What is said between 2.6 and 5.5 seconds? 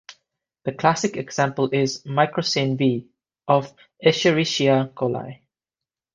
V, of "Escherichia coli".